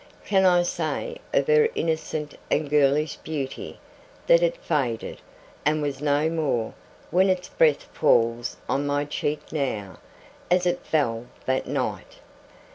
Can 0.25 0.47
I 0.47 0.63
say 0.63 1.19
of 1.31 1.45
her 1.45 1.69
innocent 1.75 2.33
and 2.49 2.67
girlish 2.71 3.17
beauty, 3.17 3.77
that 4.25 4.41
it 4.41 4.57
faded, 4.57 5.21
and 5.63 5.79
was 5.79 6.01
no 6.01 6.27
more, 6.27 6.73
when 7.11 7.29
its 7.29 7.49
breath 7.49 7.83
falls 7.83 8.57
on 8.67 8.87
my 8.87 9.05
cheek 9.05 9.51
now, 9.51 9.99
as 10.49 10.65
it 10.65 10.79
fell 10.83 11.27
that 11.45 11.67
night? 11.67 12.17